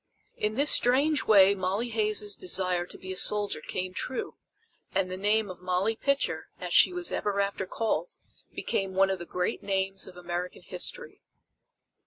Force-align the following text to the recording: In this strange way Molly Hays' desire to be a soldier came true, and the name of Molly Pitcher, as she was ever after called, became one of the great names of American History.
In 0.35 0.55
this 0.55 0.71
strange 0.71 1.25
way 1.25 1.53
Molly 1.53 1.89
Hays' 1.89 2.35
desire 2.35 2.87
to 2.87 2.97
be 2.97 3.13
a 3.13 3.15
soldier 3.17 3.61
came 3.61 3.93
true, 3.93 4.33
and 4.95 5.11
the 5.11 5.15
name 5.15 5.47
of 5.47 5.61
Molly 5.61 5.95
Pitcher, 5.95 6.47
as 6.59 6.73
she 6.73 6.91
was 6.91 7.11
ever 7.11 7.39
after 7.39 7.67
called, 7.67 8.15
became 8.55 8.95
one 8.95 9.11
of 9.11 9.19
the 9.19 9.27
great 9.27 9.61
names 9.61 10.07
of 10.07 10.17
American 10.17 10.63
History. 10.63 11.21